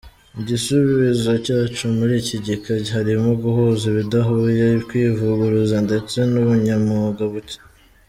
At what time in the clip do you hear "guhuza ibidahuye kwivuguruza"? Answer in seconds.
3.43-5.77